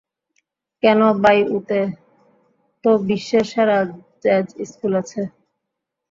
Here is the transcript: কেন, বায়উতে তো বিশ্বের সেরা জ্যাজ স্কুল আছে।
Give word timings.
কেন, 0.83 0.99
বায়উতে 1.23 1.79
তো 2.83 2.89
বিশ্বের 3.07 3.45
সেরা 3.51 3.77
জ্যাজ 4.23 4.47
স্কুল 4.69 4.93
আছে। 5.01 5.21